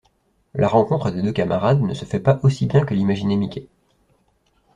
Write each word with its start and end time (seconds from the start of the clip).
La 0.55 0.67
rencontre 0.67 1.11
des 1.11 1.21
deux 1.21 1.31
camarades 1.31 1.83
ne 1.83 1.93
se 1.93 2.05
fait 2.05 2.19
pas 2.19 2.39
aussi 2.41 2.65
bien 2.65 2.83
que 2.83 2.95
l'imaginait 2.95 3.35
Mickey. 3.35 3.67